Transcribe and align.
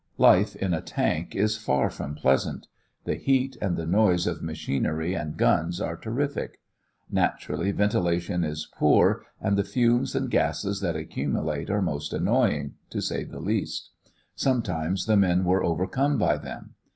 Life 0.17 0.55
in 0.55 0.73
a 0.73 0.81
tank 0.81 1.35
is 1.35 1.57
far 1.57 1.91
from 1.91 2.15
pleasant. 2.15 2.65
The 3.03 3.13
heat 3.13 3.55
and 3.61 3.77
the 3.77 3.85
noise 3.85 4.25
of 4.25 4.41
machinery 4.41 5.13
and 5.13 5.37
guns 5.37 5.79
are 5.79 5.95
terrific. 5.95 6.59
Naturally, 7.11 7.71
ventilation 7.71 8.43
is 8.43 8.67
poor 8.75 9.21
and 9.39 9.57
the 9.59 9.63
fumes 9.63 10.15
and 10.15 10.31
gases 10.31 10.79
that 10.81 10.95
accumulate 10.95 11.69
are 11.69 11.83
most 11.83 12.13
annoying, 12.13 12.73
to 12.89 12.99
say 12.99 13.23
the 13.23 13.39
least. 13.39 13.91
Sometimes 14.35 15.05
the 15.05 15.17
men 15.17 15.43
were 15.43 15.63
overcome 15.63 16.17
by 16.17 16.35
them. 16.39 16.73